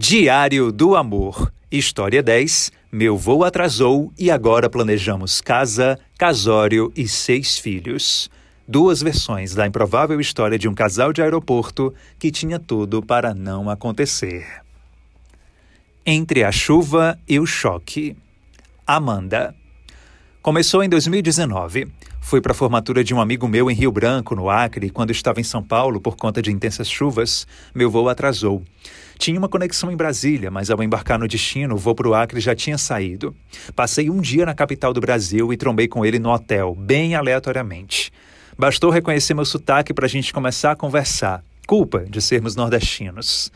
Diário 0.00 0.70
do 0.70 0.94
Amor, 0.94 1.52
História 1.72 2.22
10. 2.22 2.70
Meu 2.92 3.16
voo 3.16 3.42
atrasou 3.42 4.12
e 4.16 4.30
agora 4.30 4.70
planejamos 4.70 5.40
casa, 5.40 5.98
casório 6.16 6.92
e 6.94 7.08
seis 7.08 7.58
filhos. 7.58 8.30
Duas 8.66 9.02
versões 9.02 9.56
da 9.56 9.66
improvável 9.66 10.20
história 10.20 10.56
de 10.56 10.68
um 10.68 10.74
casal 10.74 11.12
de 11.12 11.20
aeroporto 11.20 11.92
que 12.16 12.30
tinha 12.30 12.60
tudo 12.60 13.02
para 13.02 13.34
não 13.34 13.68
acontecer. 13.68 14.46
Entre 16.06 16.44
a 16.44 16.52
chuva 16.52 17.18
e 17.28 17.40
o 17.40 17.44
choque. 17.44 18.16
Amanda. 18.86 19.52
Começou 20.40 20.84
em 20.84 20.88
2019. 20.88 21.88
Fui 22.28 22.42
para 22.42 22.52
a 22.52 22.54
formatura 22.54 23.02
de 23.02 23.14
um 23.14 23.22
amigo 23.22 23.48
meu 23.48 23.70
em 23.70 23.74
Rio 23.74 23.90
Branco, 23.90 24.36
no 24.36 24.50
Acre, 24.50 24.88
e 24.88 24.90
quando 24.90 25.10
estava 25.10 25.40
em 25.40 25.42
São 25.42 25.62
Paulo 25.62 25.98
por 25.98 26.14
conta 26.14 26.42
de 26.42 26.52
intensas 26.52 26.86
chuvas, 26.86 27.46
meu 27.74 27.90
voo 27.90 28.06
atrasou. 28.06 28.62
Tinha 29.16 29.38
uma 29.38 29.48
conexão 29.48 29.90
em 29.90 29.96
Brasília, 29.96 30.50
mas 30.50 30.68
ao 30.68 30.82
embarcar 30.82 31.18
no 31.18 31.26
destino, 31.26 31.74
o 31.74 31.78
voo 31.78 31.94
para 31.94 32.06
o 32.06 32.12
Acre 32.12 32.38
já 32.38 32.54
tinha 32.54 32.76
saído. 32.76 33.34
Passei 33.74 34.10
um 34.10 34.20
dia 34.20 34.44
na 34.44 34.52
capital 34.52 34.92
do 34.92 35.00
Brasil 35.00 35.50
e 35.54 35.56
trombei 35.56 35.88
com 35.88 36.04
ele 36.04 36.18
no 36.18 36.28
hotel, 36.28 36.74
bem 36.74 37.14
aleatoriamente. 37.14 38.12
Bastou 38.58 38.90
reconhecer 38.90 39.32
meu 39.32 39.46
sotaque 39.46 39.94
para 39.94 40.04
a 40.04 40.10
gente 40.10 40.30
começar 40.30 40.72
a 40.72 40.76
conversar. 40.76 41.42
Culpa 41.66 42.00
de 42.00 42.20
sermos 42.20 42.54
nordestinos. 42.54 43.50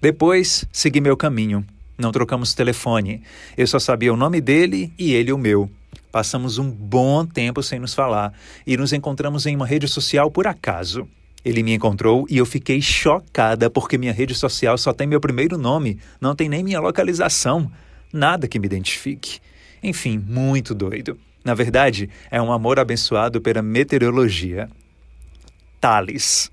Depois, 0.00 0.64
segui 0.72 0.98
meu 0.98 1.14
caminho. 1.14 1.62
Não 1.98 2.10
trocamos 2.10 2.54
telefone. 2.54 3.22
Eu 3.54 3.66
só 3.66 3.78
sabia 3.78 4.14
o 4.14 4.16
nome 4.16 4.40
dele 4.40 4.94
e 4.98 5.12
ele 5.12 5.30
o 5.30 5.36
meu. 5.36 5.68
Passamos 6.14 6.58
um 6.58 6.70
bom 6.70 7.26
tempo 7.26 7.60
sem 7.60 7.80
nos 7.80 7.92
falar 7.92 8.32
e 8.64 8.76
nos 8.76 8.92
encontramos 8.92 9.46
em 9.46 9.56
uma 9.56 9.66
rede 9.66 9.88
social 9.88 10.30
por 10.30 10.46
acaso. 10.46 11.08
Ele 11.44 11.60
me 11.60 11.74
encontrou 11.74 12.24
e 12.30 12.38
eu 12.38 12.46
fiquei 12.46 12.80
chocada 12.80 13.68
porque 13.68 13.98
minha 13.98 14.12
rede 14.12 14.32
social 14.32 14.78
só 14.78 14.92
tem 14.92 15.08
meu 15.08 15.20
primeiro 15.20 15.58
nome, 15.58 15.98
não 16.20 16.36
tem 16.36 16.48
nem 16.48 16.62
minha 16.62 16.78
localização, 16.78 17.68
nada 18.12 18.46
que 18.46 18.60
me 18.60 18.66
identifique. 18.66 19.40
Enfim, 19.82 20.16
muito 20.24 20.72
doido. 20.72 21.18
Na 21.44 21.52
verdade, 21.52 22.08
é 22.30 22.40
um 22.40 22.52
amor 22.52 22.78
abençoado 22.78 23.40
pela 23.40 23.60
meteorologia. 23.60 24.70
Thales. 25.80 26.48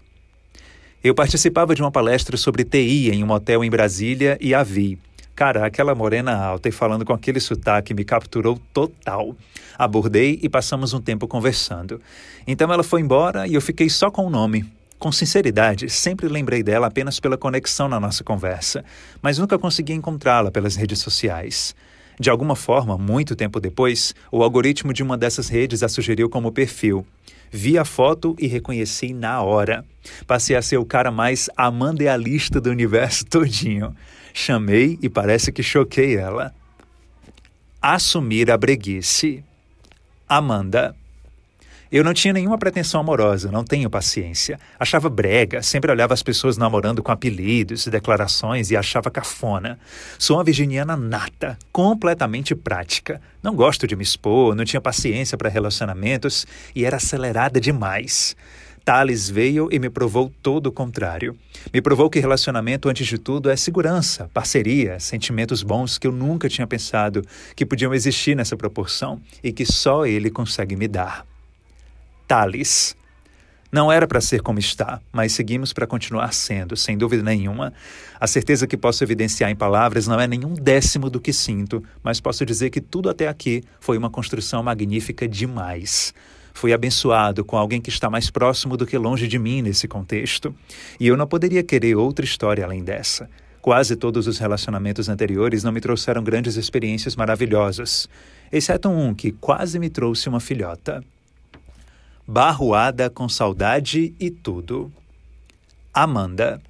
Eu 1.03 1.13
participava 1.13 1.75
de 1.75 1.83
uma 1.83 1.91
palestra 1.91 2.35
sobre 2.35 2.63
TI 2.63 3.11
em 3.11 3.23
um 3.23 3.29
hotel 3.29 3.63
em 3.63 3.69
Brasília 3.69 4.39
e 4.41 4.55
a 4.55 4.63
vi. 4.63 4.97
Cara, 5.41 5.65
aquela 5.65 5.95
morena 5.95 6.35
alta 6.35 6.69
e 6.69 6.71
falando 6.71 7.03
com 7.03 7.13
aquele 7.13 7.39
sotaque 7.39 7.95
me 7.95 8.05
capturou 8.05 8.61
total. 8.71 9.35
Abordei 9.75 10.39
e 10.39 10.47
passamos 10.47 10.93
um 10.93 11.01
tempo 11.01 11.27
conversando. 11.27 11.99
Então 12.45 12.71
ela 12.71 12.83
foi 12.83 13.01
embora 13.01 13.47
e 13.47 13.55
eu 13.55 13.59
fiquei 13.59 13.89
só 13.89 14.11
com 14.11 14.27
o 14.27 14.29
nome. 14.29 14.71
Com 14.99 15.11
sinceridade, 15.11 15.89
sempre 15.89 16.27
lembrei 16.27 16.61
dela 16.61 16.85
apenas 16.85 17.19
pela 17.19 17.39
conexão 17.39 17.89
na 17.89 17.99
nossa 17.99 18.23
conversa, 18.23 18.85
mas 19.19 19.39
nunca 19.39 19.57
consegui 19.57 19.93
encontrá-la 19.93 20.51
pelas 20.51 20.75
redes 20.75 20.99
sociais. 20.99 21.75
De 22.19 22.29
alguma 22.29 22.55
forma, 22.55 22.95
muito 22.95 23.35
tempo 23.35 23.59
depois, 23.59 24.13
o 24.31 24.43
algoritmo 24.43 24.93
de 24.93 25.01
uma 25.01 25.17
dessas 25.17 25.49
redes 25.49 25.81
a 25.81 25.89
sugeriu 25.89 26.29
como 26.29 26.51
perfil. 26.51 27.03
Vi 27.51 27.77
a 27.77 27.83
foto 27.83 28.35
e 28.39 28.47
reconheci 28.47 29.13
na 29.13 29.41
hora. 29.41 29.85
Passei 30.25 30.55
a 30.55 30.61
ser 30.61 30.77
o 30.77 30.85
cara 30.85 31.11
mais 31.11 31.49
amandealista 31.57 32.61
do 32.61 32.69
universo 32.69 33.25
todinho. 33.29 33.93
Chamei 34.33 34.97
e 35.01 35.09
parece 35.09 35.51
que 35.51 35.61
choquei 35.61 36.15
ela. 36.15 36.53
Assumir 37.81 38.49
a 38.49 38.57
breguice. 38.57 39.43
Amanda. 40.29 40.95
Eu 41.91 42.05
não 42.05 42.13
tinha 42.13 42.31
nenhuma 42.31 42.57
pretensão 42.57 43.01
amorosa, 43.01 43.51
não 43.51 43.65
tenho 43.65 43.89
paciência. 43.89 44.57
Achava 44.79 45.09
brega, 45.09 45.61
sempre 45.61 45.91
olhava 45.91 46.13
as 46.13 46.23
pessoas 46.23 46.55
namorando 46.55 47.03
com 47.03 47.11
apelidos 47.11 47.85
e 47.85 47.89
declarações 47.89 48.71
e 48.71 48.77
achava 48.77 49.11
cafona. 49.11 49.77
Sou 50.17 50.37
uma 50.37 50.43
virginiana 50.43 50.95
nata, 50.95 51.59
completamente 51.69 52.55
prática. 52.55 53.21
Não 53.43 53.53
gosto 53.53 53.85
de 53.85 53.97
me 53.97 54.03
expor, 54.03 54.55
não 54.55 54.63
tinha 54.63 54.79
paciência 54.79 55.37
para 55.37 55.49
relacionamentos 55.49 56.47
e 56.73 56.85
era 56.85 56.95
acelerada 56.95 57.59
demais. 57.59 58.37
Thales 58.85 59.29
veio 59.29 59.67
e 59.69 59.77
me 59.77 59.89
provou 59.89 60.31
todo 60.41 60.67
o 60.67 60.71
contrário. 60.71 61.37
Me 61.73 61.81
provou 61.81 62.09
que 62.09 62.21
relacionamento, 62.21 62.87
antes 62.87 63.05
de 63.05 63.17
tudo, 63.17 63.49
é 63.49 63.57
segurança, 63.57 64.29
parceria, 64.33 64.97
sentimentos 64.97 65.61
bons 65.61 65.97
que 65.97 66.07
eu 66.07 66.13
nunca 66.13 66.47
tinha 66.47 66.65
pensado 66.65 67.21
que 67.53 67.65
podiam 67.65 67.93
existir 67.93 68.33
nessa 68.33 68.55
proporção 68.55 69.21
e 69.43 69.51
que 69.51 69.65
só 69.65 70.05
ele 70.05 70.31
consegue 70.31 70.77
me 70.77 70.87
dar. 70.87 71.30
Thales. 72.31 72.95
Não 73.69 73.91
era 73.91 74.07
para 74.07 74.21
ser 74.21 74.41
como 74.41 74.57
está, 74.57 75.01
mas 75.11 75.33
seguimos 75.33 75.73
para 75.73 75.85
continuar 75.85 76.33
sendo, 76.33 76.77
sem 76.77 76.97
dúvida 76.97 77.21
nenhuma. 77.21 77.73
A 78.17 78.25
certeza 78.25 78.65
que 78.65 78.77
posso 78.77 79.03
evidenciar 79.03 79.51
em 79.51 79.55
palavras 79.55 80.07
não 80.07 80.17
é 80.17 80.25
nenhum 80.25 80.53
décimo 80.53 81.09
do 81.09 81.19
que 81.19 81.33
sinto, 81.33 81.83
mas 82.01 82.21
posso 82.21 82.45
dizer 82.45 82.69
que 82.69 82.79
tudo 82.79 83.09
até 83.09 83.27
aqui 83.27 83.65
foi 83.81 83.97
uma 83.97 84.09
construção 84.09 84.63
magnífica 84.63 85.27
demais. 85.27 86.13
Fui 86.53 86.71
abençoado 86.71 87.43
com 87.43 87.57
alguém 87.57 87.81
que 87.81 87.89
está 87.89 88.09
mais 88.09 88.29
próximo 88.29 88.77
do 88.77 88.87
que 88.87 88.97
longe 88.97 89.27
de 89.27 89.37
mim 89.37 89.61
nesse 89.61 89.85
contexto. 89.85 90.55
E 91.01 91.07
eu 91.07 91.17
não 91.17 91.27
poderia 91.27 91.63
querer 91.63 91.97
outra 91.97 92.23
história 92.23 92.63
além 92.63 92.81
dessa. 92.81 93.29
Quase 93.61 93.97
todos 93.97 94.25
os 94.25 94.37
relacionamentos 94.37 95.09
anteriores 95.09 95.65
não 95.65 95.73
me 95.73 95.81
trouxeram 95.81 96.23
grandes 96.23 96.55
experiências 96.55 97.13
maravilhosas, 97.13 98.07
exceto 98.49 98.87
um 98.87 99.13
que 99.13 99.33
quase 99.33 99.77
me 99.77 99.89
trouxe 99.89 100.29
uma 100.29 100.39
filhota. 100.39 101.03
Barroada 102.27 103.09
com 103.09 103.27
saudade 103.27 104.13
e 104.19 104.29
tudo. 104.29 104.91
Amanda. 105.93 106.61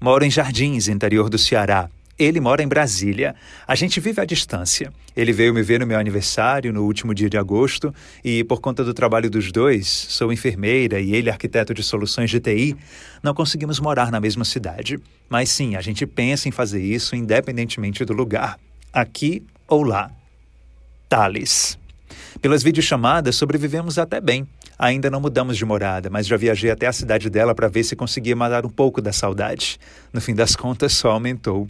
Moro 0.00 0.24
em 0.24 0.30
Jardins, 0.30 0.88
interior 0.88 1.28
do 1.28 1.38
Ceará. 1.38 1.88
Ele 2.18 2.38
mora 2.38 2.62
em 2.62 2.68
Brasília. 2.68 3.34
A 3.66 3.74
gente 3.74 3.98
vive 3.98 4.20
à 4.20 4.24
distância. 4.24 4.92
Ele 5.16 5.32
veio 5.32 5.52
me 5.52 5.62
ver 5.62 5.80
no 5.80 5.86
meu 5.86 5.98
aniversário, 5.98 6.72
no 6.72 6.84
último 6.84 7.14
dia 7.14 7.28
de 7.28 7.36
agosto, 7.36 7.92
e 8.22 8.44
por 8.44 8.60
conta 8.60 8.84
do 8.84 8.94
trabalho 8.94 9.30
dos 9.30 9.50
dois, 9.50 9.88
sou 9.88 10.32
enfermeira 10.32 11.00
e 11.00 11.14
ele 11.14 11.30
arquiteto 11.30 11.74
de 11.74 11.82
soluções 11.82 12.30
de 12.30 12.40
TI, 12.40 12.76
não 13.22 13.34
conseguimos 13.34 13.80
morar 13.80 14.10
na 14.10 14.20
mesma 14.20 14.44
cidade. 14.44 14.98
Mas 15.28 15.50
sim, 15.50 15.74
a 15.74 15.80
gente 15.80 16.06
pensa 16.06 16.48
em 16.48 16.52
fazer 16.52 16.82
isso 16.82 17.16
independentemente 17.16 18.04
do 18.04 18.12
lugar, 18.12 18.58
aqui 18.92 19.42
ou 19.66 19.82
lá. 19.82 20.10
Thales. 21.08 21.78
Pelas 22.40 22.62
videochamadas 22.62 23.36
sobrevivemos 23.36 23.98
até 23.98 24.20
bem. 24.20 24.46
Ainda 24.78 25.08
não 25.08 25.20
mudamos 25.20 25.56
de 25.56 25.64
morada, 25.64 26.10
mas 26.10 26.26
já 26.26 26.36
viajei 26.36 26.70
até 26.70 26.86
a 26.86 26.92
cidade 26.92 27.30
dela 27.30 27.54
para 27.54 27.68
ver 27.68 27.84
se 27.84 27.94
conseguia 27.94 28.34
matar 28.34 28.66
um 28.66 28.70
pouco 28.70 29.00
da 29.00 29.12
saudade. 29.12 29.78
No 30.12 30.20
fim 30.20 30.34
das 30.34 30.56
contas, 30.56 30.92
só 30.92 31.12
aumentou. 31.12 31.68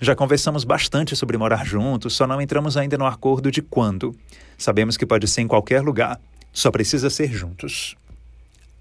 Já 0.00 0.14
conversamos 0.14 0.64
bastante 0.64 1.14
sobre 1.14 1.36
morar 1.36 1.66
juntos, 1.66 2.14
só 2.14 2.26
não 2.26 2.40
entramos 2.40 2.76
ainda 2.76 2.96
no 2.96 3.06
acordo 3.06 3.50
de 3.50 3.60
quando. 3.60 4.16
Sabemos 4.56 4.96
que 4.96 5.04
pode 5.04 5.28
ser 5.28 5.42
em 5.42 5.46
qualquer 5.46 5.82
lugar, 5.82 6.18
só 6.52 6.70
precisa 6.70 7.10
ser 7.10 7.30
juntos. 7.30 7.94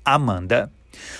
Amanda. 0.04 0.72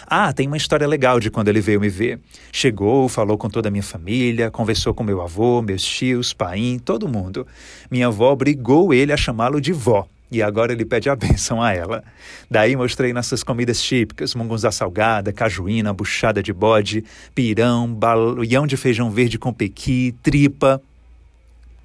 Ah, 0.08 0.32
tem 0.32 0.48
uma 0.48 0.56
história 0.56 0.88
legal 0.88 1.20
de 1.20 1.30
quando 1.30 1.50
ele 1.50 1.60
veio 1.60 1.82
me 1.82 1.90
ver. 1.90 2.22
Chegou, 2.54 3.10
falou 3.10 3.38
com 3.38 3.50
toda 3.50 3.68
a 3.68 3.72
minha 3.72 3.84
família, 3.84 4.50
conversou 4.50 4.94
com 4.94 5.04
meu 5.04 5.22
avô, 5.22 5.62
meus 5.62 5.84
tios, 5.84 6.32
pai, 6.32 6.80
todo 6.86 7.10
mundo. 7.10 7.46
Minha 7.92 8.08
avó 8.08 8.32
obrigou 8.32 8.94
ele 8.94 9.12
a 9.12 9.18
chamá-lo 9.18 9.60
de 9.60 9.74
vó 9.74 10.08
e 10.32 10.42
agora 10.42 10.74
ele 10.74 10.86
pede 10.86 11.10
a 11.10 11.16
bênção 11.18 11.62
a 11.62 11.74
ela. 11.74 12.04
Daí 12.50 12.76
mostrei 12.76 13.14
nossas 13.14 13.44
comidas 13.44 13.82
típicas: 13.82 14.36
mungunzá 14.36 14.72
salgada, 14.72 15.32
cajuína, 15.32 15.94
buchada 15.94 16.42
de 16.42 16.54
bode, 16.54 17.04
pirão, 17.34 17.94
baião 17.94 18.68
de 18.68 18.78
feijão 18.78 19.12
verde 19.12 19.38
com 19.38 19.54
pequi, 19.54 20.16
tripa. 20.22 20.82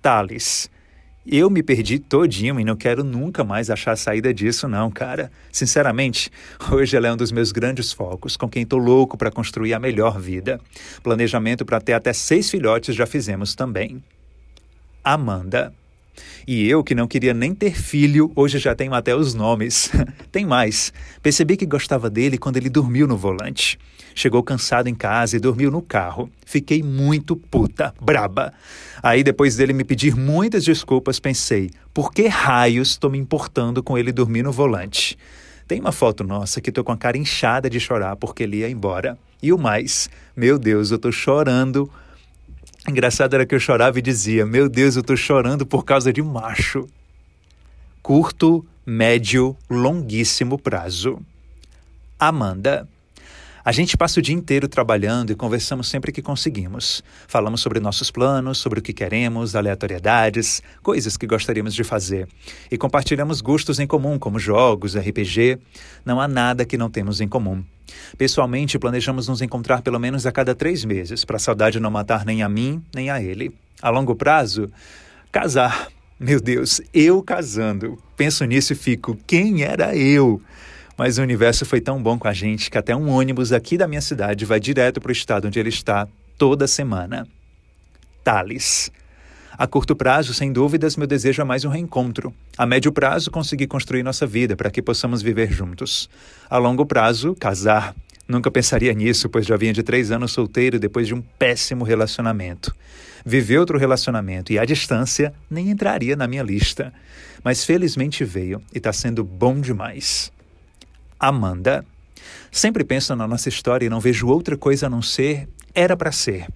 Thales. 0.02 0.70
Eu 1.26 1.50
me 1.50 1.62
perdi 1.62 1.98
todinho 1.98 2.58
e 2.58 2.64
não 2.64 2.74
quero 2.74 3.04
nunca 3.04 3.44
mais 3.44 3.68
achar 3.68 3.96
saída 3.96 4.32
disso, 4.32 4.66
não, 4.66 4.90
cara. 4.90 5.30
Sinceramente, 5.52 6.30
hoje 6.72 6.96
ela 6.96 7.08
é 7.08 7.12
um 7.12 7.16
dos 7.16 7.30
meus 7.30 7.52
grandes 7.52 7.92
focos, 7.92 8.36
com 8.36 8.48
quem 8.48 8.64
tô 8.64 8.78
louco 8.78 9.18
para 9.18 9.30
construir 9.30 9.74
a 9.74 9.78
melhor 9.78 10.18
vida. 10.18 10.58
Planejamento 11.02 11.64
para 11.64 11.80
ter 11.80 11.92
até 11.92 12.12
seis 12.14 12.50
filhotes 12.50 12.96
já 12.96 13.06
fizemos 13.06 13.54
também. 13.54 14.02
Amanda. 15.04 15.72
E 16.46 16.68
eu, 16.68 16.82
que 16.82 16.94
não 16.94 17.06
queria 17.06 17.34
nem 17.34 17.54
ter 17.54 17.74
filho, 17.74 18.30
hoje 18.34 18.58
já 18.58 18.74
tenho 18.74 18.94
até 18.94 19.14
os 19.14 19.34
nomes. 19.34 19.90
Tem 20.32 20.44
mais. 20.44 20.92
Percebi 21.22 21.56
que 21.56 21.66
gostava 21.66 22.10
dele 22.10 22.38
quando 22.38 22.56
ele 22.56 22.68
dormiu 22.68 23.06
no 23.06 23.16
volante. 23.16 23.78
Chegou 24.14 24.42
cansado 24.42 24.88
em 24.88 24.94
casa 24.94 25.36
e 25.36 25.40
dormiu 25.40 25.70
no 25.70 25.80
carro. 25.80 26.30
Fiquei 26.44 26.82
muito 26.82 27.36
puta, 27.36 27.94
braba. 28.00 28.52
Aí, 29.02 29.22
depois 29.22 29.56
dele 29.56 29.72
me 29.72 29.84
pedir 29.84 30.16
muitas 30.16 30.64
desculpas, 30.64 31.20
pensei: 31.20 31.70
por 31.94 32.12
que 32.12 32.26
raios 32.26 32.90
estou 32.90 33.10
me 33.10 33.18
importando 33.18 33.82
com 33.82 33.96
ele 33.96 34.12
dormir 34.12 34.42
no 34.42 34.52
volante? 34.52 35.16
Tem 35.66 35.80
uma 35.80 35.92
foto 35.92 36.24
nossa 36.24 36.60
que 36.60 36.72
tô 36.72 36.82
com 36.82 36.90
a 36.90 36.96
cara 36.96 37.16
inchada 37.16 37.70
de 37.70 37.78
chorar 37.78 38.16
porque 38.16 38.42
ele 38.42 38.58
ia 38.58 38.68
embora. 38.68 39.16
E 39.40 39.52
o 39.52 39.58
mais, 39.58 40.10
meu 40.36 40.58
Deus, 40.58 40.90
eu 40.90 40.98
tô 40.98 41.12
chorando 41.12 41.88
Engraçado 42.88 43.34
era 43.34 43.46
que 43.46 43.54
eu 43.54 43.60
chorava 43.60 43.98
e 43.98 44.02
dizia: 44.02 44.46
Meu 44.46 44.68
Deus, 44.68 44.96
eu 44.96 45.02
tô 45.02 45.16
chorando 45.16 45.66
por 45.66 45.84
causa 45.84 46.12
de 46.12 46.22
macho. 46.22 46.88
Curto, 48.02 48.66
médio, 48.86 49.56
longuíssimo 49.68 50.58
prazo. 50.58 51.20
Amanda. 52.18 52.88
A 53.62 53.72
gente 53.72 53.94
passa 53.94 54.20
o 54.20 54.22
dia 54.22 54.34
inteiro 54.34 54.66
trabalhando 54.66 55.32
e 55.32 55.34
conversamos 55.34 55.88
sempre 55.88 56.12
que 56.12 56.22
conseguimos. 56.22 57.04
Falamos 57.28 57.60
sobre 57.60 57.78
nossos 57.78 58.10
planos, 58.10 58.56
sobre 58.56 58.78
o 58.80 58.82
que 58.82 58.94
queremos, 58.94 59.54
aleatoriedades, 59.54 60.62
coisas 60.82 61.16
que 61.16 61.26
gostaríamos 61.26 61.74
de 61.74 61.84
fazer. 61.84 62.26
E 62.70 62.78
compartilhamos 62.78 63.42
gostos 63.42 63.78
em 63.78 63.86
comum, 63.86 64.18
como 64.18 64.38
jogos, 64.38 64.96
RPG. 64.96 65.58
Não 66.06 66.18
há 66.18 66.26
nada 66.26 66.64
que 66.64 66.78
não 66.78 66.88
temos 66.88 67.20
em 67.20 67.28
comum. 67.28 67.62
Pessoalmente, 68.16 68.78
planejamos 68.78 69.28
nos 69.28 69.42
encontrar 69.42 69.82
pelo 69.82 69.98
menos 69.98 70.24
a 70.24 70.32
cada 70.32 70.54
três 70.54 70.82
meses, 70.84 71.24
para 71.24 71.36
a 71.36 71.40
saudade 71.40 71.78
não 71.78 71.90
matar 71.90 72.24
nem 72.24 72.42
a 72.42 72.48
mim, 72.48 72.82
nem 72.94 73.10
a 73.10 73.22
ele. 73.22 73.54
A 73.82 73.90
longo 73.90 74.14
prazo, 74.14 74.70
casar. 75.30 75.88
Meu 76.18 76.40
Deus, 76.40 76.80
eu 76.94 77.22
casando. 77.22 77.98
Penso 78.16 78.44
nisso 78.44 78.72
e 78.72 78.76
fico, 78.76 79.18
quem 79.26 79.62
era 79.62 79.94
eu? 79.94 80.40
Mas 81.00 81.16
o 81.16 81.22
universo 81.22 81.64
foi 81.64 81.80
tão 81.80 82.02
bom 82.02 82.18
com 82.18 82.28
a 82.28 82.32
gente 82.34 82.70
que 82.70 82.76
até 82.76 82.94
um 82.94 83.08
ônibus 83.08 83.54
aqui 83.54 83.78
da 83.78 83.88
minha 83.88 84.02
cidade 84.02 84.44
vai 84.44 84.60
direto 84.60 85.00
para 85.00 85.08
o 85.08 85.12
estado 85.12 85.48
onde 85.48 85.58
ele 85.58 85.70
está 85.70 86.06
toda 86.36 86.66
semana. 86.66 87.26
Thales. 88.22 88.92
A 89.56 89.66
curto 89.66 89.96
prazo, 89.96 90.34
sem 90.34 90.52
dúvidas, 90.52 90.98
meu 90.98 91.06
desejo 91.06 91.40
é 91.40 91.44
mais 91.46 91.64
um 91.64 91.70
reencontro. 91.70 92.34
A 92.54 92.66
médio 92.66 92.92
prazo, 92.92 93.30
conseguir 93.30 93.66
construir 93.66 94.02
nossa 94.02 94.26
vida 94.26 94.54
para 94.54 94.70
que 94.70 94.82
possamos 94.82 95.22
viver 95.22 95.50
juntos. 95.50 96.06
A 96.50 96.58
longo 96.58 96.84
prazo, 96.84 97.34
casar. 97.34 97.96
Nunca 98.28 98.50
pensaria 98.50 98.92
nisso, 98.92 99.30
pois 99.30 99.46
já 99.46 99.56
vinha 99.56 99.72
de 99.72 99.82
três 99.82 100.10
anos 100.10 100.32
solteiro 100.32 100.78
depois 100.78 101.06
de 101.06 101.14
um 101.14 101.22
péssimo 101.22 101.82
relacionamento. 101.82 102.76
Viver 103.24 103.56
outro 103.56 103.78
relacionamento 103.78 104.52
e 104.52 104.58
à 104.58 104.66
distância 104.66 105.32
nem 105.50 105.70
entraria 105.70 106.14
na 106.14 106.28
minha 106.28 106.42
lista. 106.42 106.92
Mas 107.42 107.64
felizmente 107.64 108.22
veio 108.22 108.60
e 108.70 108.76
está 108.76 108.92
sendo 108.92 109.24
bom 109.24 109.58
demais. 109.62 110.30
Amanda. 111.20 111.84
Sempre 112.50 112.82
penso 112.82 113.14
na 113.14 113.28
nossa 113.28 113.50
história 113.50 113.84
e 113.84 113.90
não 113.90 114.00
vejo 114.00 114.26
outra 114.26 114.56
coisa 114.56 114.86
a 114.86 114.90
não 114.90 115.02
ser 115.02 115.46
era 115.74 115.96
para 115.96 116.10
ser. 116.10 116.46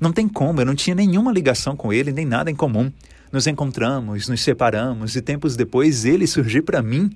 Não 0.00 0.12
tem 0.12 0.28
como, 0.28 0.60
eu 0.60 0.66
não 0.66 0.74
tinha 0.74 0.94
nenhuma 0.94 1.32
ligação 1.32 1.76
com 1.76 1.92
ele, 1.92 2.12
nem 2.12 2.26
nada 2.26 2.50
em 2.50 2.54
comum. 2.54 2.92
Nos 3.30 3.46
encontramos, 3.46 4.28
nos 4.28 4.40
separamos 4.42 5.14
e 5.14 5.22
tempos 5.22 5.56
depois 5.56 6.04
ele 6.04 6.26
surgiu 6.26 6.62
para 6.62 6.82
mim. 6.82 7.10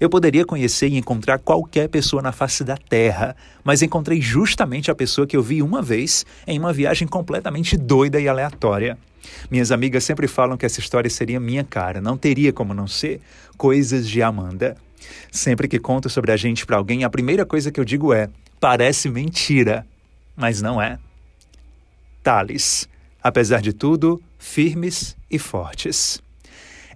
Eu 0.00 0.10
poderia 0.10 0.44
conhecer 0.44 0.88
e 0.88 0.98
encontrar 0.98 1.38
qualquer 1.38 1.88
pessoa 1.88 2.20
na 2.20 2.32
face 2.32 2.64
da 2.64 2.76
Terra, 2.76 3.36
mas 3.62 3.82
encontrei 3.82 4.20
justamente 4.20 4.90
a 4.90 4.94
pessoa 4.94 5.26
que 5.26 5.36
eu 5.36 5.42
vi 5.42 5.62
uma 5.62 5.80
vez 5.80 6.26
em 6.46 6.58
uma 6.58 6.72
viagem 6.72 7.06
completamente 7.06 7.76
doida 7.76 8.20
e 8.20 8.28
aleatória. 8.28 8.98
Minhas 9.50 9.70
amigas 9.70 10.02
sempre 10.02 10.26
falam 10.26 10.56
que 10.56 10.66
essa 10.66 10.80
história 10.80 11.08
seria 11.08 11.38
minha 11.38 11.62
cara, 11.62 12.00
não 12.00 12.16
teria 12.16 12.52
como 12.52 12.74
não 12.74 12.88
ser 12.88 13.20
coisas 13.56 14.08
de 14.08 14.20
Amanda. 14.20 14.76
Sempre 15.30 15.68
que 15.68 15.78
conto 15.78 16.08
sobre 16.08 16.32
a 16.32 16.36
gente 16.36 16.66
para 16.66 16.76
alguém, 16.76 17.04
a 17.04 17.10
primeira 17.10 17.44
coisa 17.44 17.70
que 17.70 17.78
eu 17.78 17.84
digo 17.84 18.12
é: 18.12 18.28
parece 18.60 19.08
mentira, 19.08 19.86
mas 20.36 20.62
não 20.62 20.80
é. 20.80 20.98
Thales, 22.22 22.88
apesar 23.22 23.60
de 23.60 23.72
tudo, 23.72 24.22
firmes 24.38 25.16
e 25.30 25.38
fortes. 25.38 26.22